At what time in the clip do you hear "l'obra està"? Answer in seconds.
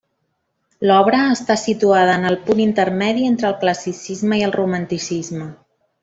0.91-1.57